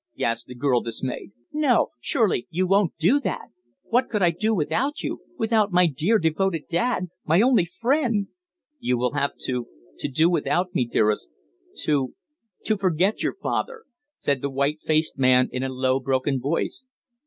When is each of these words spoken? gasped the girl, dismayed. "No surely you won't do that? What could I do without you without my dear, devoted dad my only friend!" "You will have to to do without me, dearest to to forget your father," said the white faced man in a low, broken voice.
gasped 0.17 0.47
the 0.47 0.55
girl, 0.55 0.81
dismayed. 0.81 1.31
"No 1.53 1.89
surely 1.99 2.47
you 2.49 2.65
won't 2.65 2.97
do 2.97 3.19
that? 3.19 3.49
What 3.83 4.09
could 4.09 4.23
I 4.23 4.31
do 4.31 4.51
without 4.51 5.03
you 5.03 5.21
without 5.37 5.71
my 5.71 5.85
dear, 5.85 6.17
devoted 6.17 6.63
dad 6.67 7.09
my 7.23 7.39
only 7.39 7.65
friend!" 7.65 8.27
"You 8.79 8.97
will 8.97 9.11
have 9.13 9.35
to 9.41 9.67
to 9.99 10.07
do 10.07 10.27
without 10.27 10.73
me, 10.73 10.85
dearest 10.87 11.29
to 11.81 12.15
to 12.65 12.77
forget 12.79 13.21
your 13.21 13.35
father," 13.35 13.83
said 14.17 14.41
the 14.41 14.49
white 14.49 14.81
faced 14.81 15.19
man 15.19 15.49
in 15.51 15.61
a 15.61 15.69
low, 15.69 15.99
broken 15.99 16.39
voice. 16.39 16.83